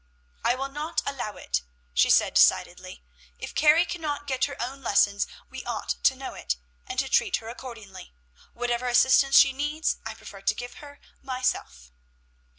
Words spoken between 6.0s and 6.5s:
to know